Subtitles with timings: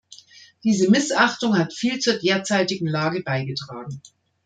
[0.63, 4.01] Diese Missachtung hat viel zur derzeitigen Lage beigetragen.